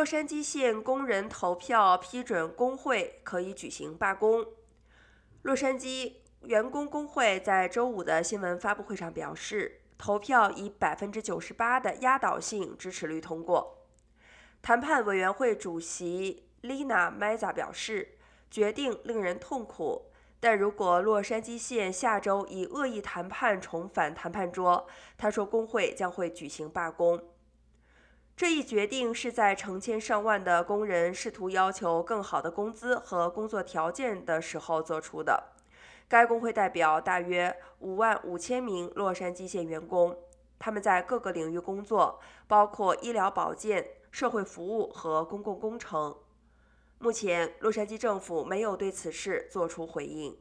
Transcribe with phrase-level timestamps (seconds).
[0.00, 4.46] 洛杉矶县工人投票批准工会可以举行罢工。
[5.42, 13.84] 洛杉矶员工工会在周五的新闻发布会上表示，投票以百分之九十八的压倒性支持率通过。
[14.62, 18.16] 谈判委员会主席 Lina Meza 表示，
[18.50, 20.06] 决定令人痛苦。
[20.40, 24.88] 但如果洛杉矶县下周以恶意谈判重返谈判桌，
[25.18, 27.22] 他说工会将会举行罢工。
[28.40, 35.52] 这一决定是在成千上万的工人试图要求更好的工资和工作条件的时候做出的。
[36.08, 40.16] 该工会代表大约五万五千名洛杉矶县员工，
[40.58, 46.16] 他们在各个领域工作，包括医疗保健、社会服务和公共工程。
[46.98, 50.34] 目前，洛杉矶政府没有对此事作出回应。